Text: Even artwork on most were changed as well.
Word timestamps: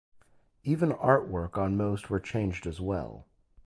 Even 0.63 0.93
artwork 0.93 1.59
on 1.59 1.77
most 1.77 2.09
were 2.09 2.19
changed 2.19 2.65
as 2.65 2.81
well. 2.81 3.27